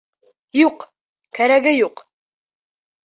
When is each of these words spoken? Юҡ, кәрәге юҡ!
Юҡ, 0.59 0.85
кәрәге 1.41 1.75
юҡ! 1.77 2.03